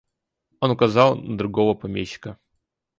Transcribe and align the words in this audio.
Он 0.61 0.71
указал 0.71 1.15
на 1.15 1.37
другого 1.37 1.75
помещика. 1.75 2.39